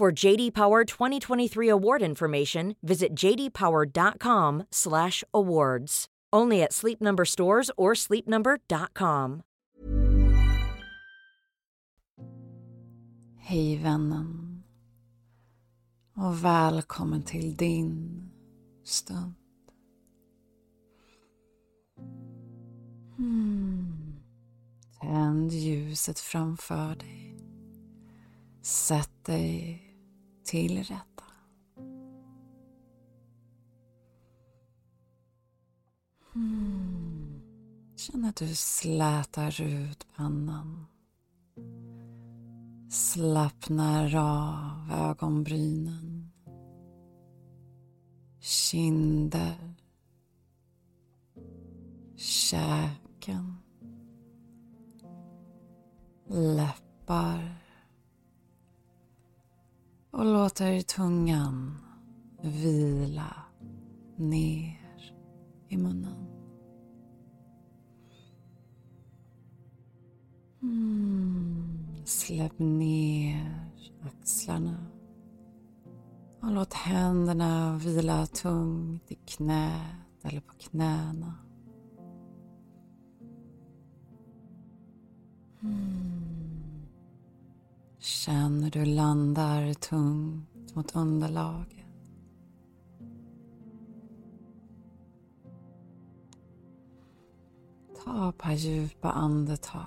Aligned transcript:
For 0.00 0.26
JD 0.26 0.54
Power 0.54 0.84
2023 0.86 1.68
award 1.68 2.00
information, 2.00 2.74
visit 2.80 3.14
jdpower.com/awards. 3.14 6.06
Only 6.32 6.62
at 6.62 6.72
Sleep 6.72 7.02
Number 7.02 7.26
stores 7.26 7.70
or 7.76 7.94
sleepnumber.com. 7.94 9.42
Hej 13.38 13.76
vännen. 13.76 14.62
Och 16.16 16.44
välkommen 16.44 17.22
till 17.22 17.56
din 17.56 18.22
stund. 18.84 19.34
Hmm. 23.16 24.20
Tänd 25.00 25.52
ljuset 25.52 26.18
framför 26.18 26.96
dig. 26.96 27.36
Sätt 28.62 29.24
dig 29.24 29.89
till 30.50 30.78
rätta. 30.78 31.24
Mm. 36.34 37.40
Känn 37.96 38.24
att 38.24 38.36
du 38.36 38.54
slätar 38.54 39.62
ut 39.62 40.06
pannan. 40.16 40.86
Slappnar 42.90 44.16
av 44.16 44.92
ögonbrynen. 44.92 46.30
Kinder. 48.40 49.74
Käk 52.16 53.09
låter 60.60 60.80
tungan 60.80 61.78
vila 62.42 63.36
ner 64.16 65.14
i 65.68 65.76
munnen. 65.76 66.26
Mm. 70.62 72.02
Släpp 72.04 72.58
ner 72.58 73.70
axlarna 74.02 74.86
och 76.40 76.50
låt 76.50 76.72
händerna 76.72 77.78
vila 77.84 78.26
tungt 78.26 79.12
i 79.12 79.14
knät 79.14 80.22
eller 80.22 80.40
på 80.40 80.52
knäna. 80.58 81.34
Mm. 85.62 86.20
Känn 87.98 88.62
hur 88.62 88.70
du 88.70 88.84
landar 88.84 89.74
tungt 89.74 90.49
mot 90.74 90.96
underlaget. 90.96 91.86
Ta 98.04 98.28
ett 98.28 98.38
par 98.38 98.52
djupa 98.52 99.10
andetag. 99.10 99.86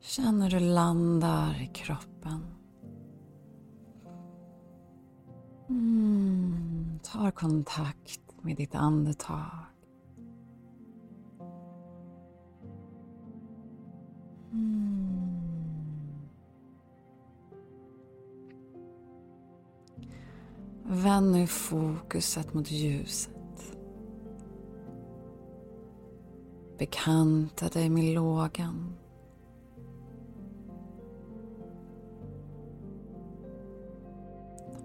Känn 0.00 0.42
hur 0.42 0.50
du 0.50 0.60
landar 0.60 1.62
i 1.62 1.66
kroppen. 1.66 2.44
Mm, 5.68 6.98
tar 7.02 7.30
kontakt 7.30 8.20
med 8.42 8.56
ditt 8.56 8.74
andetag. 8.74 9.73
Vänd 20.86 21.32
nu 21.32 21.46
fokuset 21.46 22.54
mot 22.54 22.70
ljuset. 22.70 23.76
Bekanta 26.78 27.68
dig 27.68 27.90
med 27.90 28.14
lågan. 28.14 28.94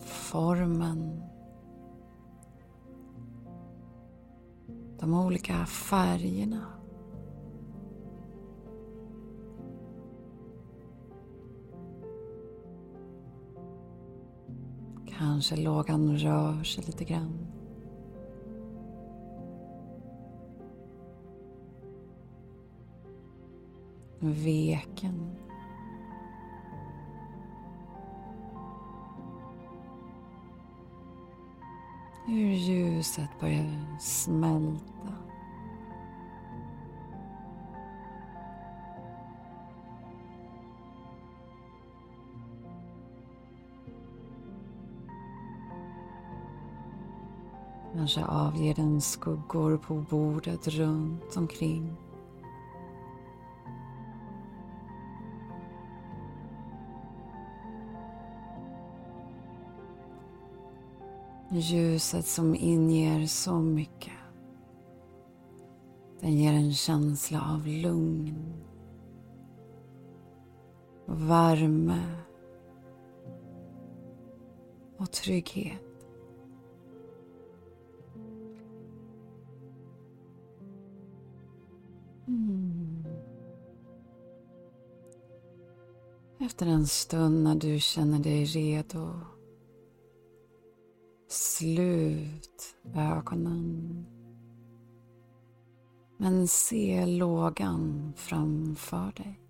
Formen. 0.00 1.22
De 4.98 5.14
olika 5.14 5.66
färgerna. 5.66 6.75
Kanske 15.26 15.56
lågan 15.56 16.18
rör 16.18 16.64
sig 16.64 16.84
lite 16.84 17.04
grann. 17.04 17.46
Veken. 24.18 25.36
Hur 32.26 32.50
ljuset 32.50 33.30
börjar 33.40 33.98
smälta. 34.00 35.15
Kanske 47.96 48.24
avger 48.24 48.74
den 48.74 49.00
skuggor 49.00 49.76
på 49.76 49.94
bordet 49.94 50.68
runt 50.68 51.36
omkring. 51.36 51.96
Ljuset 61.50 62.26
som 62.26 62.54
inger 62.54 63.26
så 63.26 63.58
mycket. 63.60 64.12
Den 66.20 66.32
ger 66.32 66.52
en 66.52 66.72
känsla 66.72 67.40
av 67.54 67.66
lugn, 67.66 68.54
värme 71.06 72.02
och 74.96 75.12
trygghet. 75.12 75.95
Efter 86.38 86.66
en 86.66 86.86
stund 86.86 87.44
när 87.44 87.54
du 87.54 87.80
känner 87.80 88.18
dig 88.18 88.44
redo 88.44 89.20
Slut 91.28 92.76
ögonen. 92.94 94.06
Men 96.16 96.48
se 96.48 97.06
lågan 97.06 98.12
framför 98.16 99.12
dig. 99.16 99.40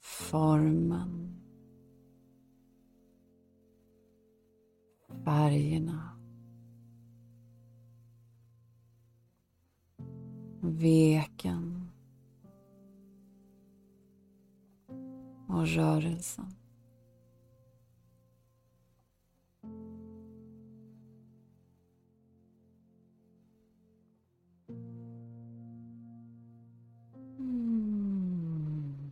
Formen. 0.00 1.40
Färgerna. 5.24 6.13
veken. 10.72 11.90
Och 15.48 15.66
rörelsen. 15.68 16.54
Mm. 27.38 29.10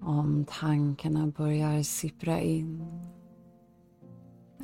Om 0.00 0.44
tankarna 0.48 1.26
börjar 1.26 1.82
sippra 1.82 2.40
in 2.40 2.86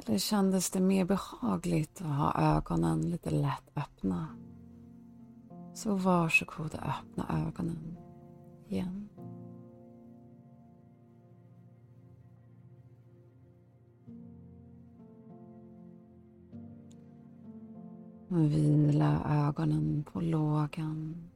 eller 0.07 0.19
kändes 0.19 0.71
det 0.71 0.81
mer 0.81 1.05
behagligt 1.05 2.01
att 2.01 2.17
ha 2.17 2.57
ögonen 2.57 3.11
lite 3.11 3.31
lätt 3.31 3.71
öppna? 3.77 4.29
Så 5.75 5.95
varsågod 5.95 6.75
att 6.75 6.75
öppna 6.75 7.47
ögonen 7.47 7.97
igen. 8.69 9.09
Vila 18.29 19.47
ögonen 19.49 20.05
på 20.13 20.21
lågan. 20.21 21.31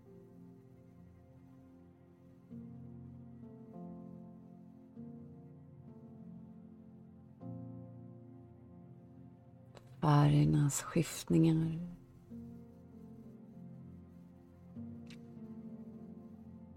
Färgernas 10.09 10.83
skiftningar. 10.83 11.79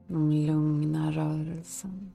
De 0.08 0.32
lugna 0.32 1.12
rörelsen. 1.12 2.12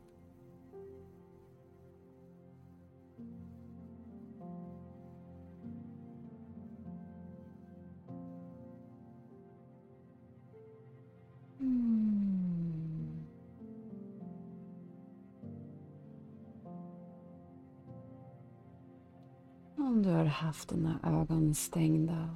Om 19.86 20.02
du 20.02 20.10
har 20.10 20.24
haft 20.24 20.68
dina 20.68 21.00
ögon 21.02 21.54
stängda 21.54 22.30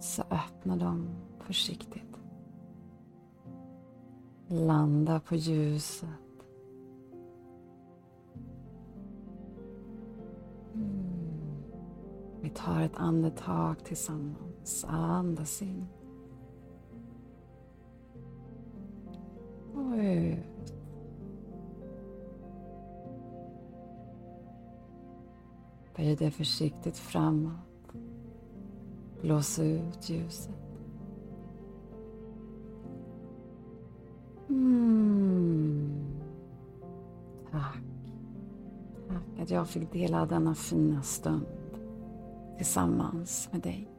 så 0.00 0.22
öppna 0.22 0.76
dem 0.76 1.08
försiktigt. 1.38 2.20
Landa 4.48 5.20
på 5.20 5.36
ljuset. 5.36 6.08
Mm. 10.74 11.62
Vi 12.40 12.50
tar 12.50 12.80
ett 12.80 12.96
andetag 12.96 13.84
tillsammans. 13.84 14.84
Andas 14.88 15.62
in. 15.62 15.86
Och 19.74 19.94
ut. 19.94 20.53
Böj 25.96 26.16
dig 26.16 26.30
försiktigt 26.30 26.98
framåt. 26.98 27.52
Blås 29.20 29.58
ut 29.58 30.10
ljuset. 30.10 30.54
Mm. 34.48 36.04
Tack. 37.50 37.82
Tack 39.08 39.40
att 39.42 39.50
jag 39.50 39.68
fick 39.68 39.92
dela 39.92 40.26
denna 40.26 40.54
fina 40.54 41.02
stund 41.02 41.46
tillsammans 42.56 43.48
med 43.52 43.60
dig. 43.60 43.93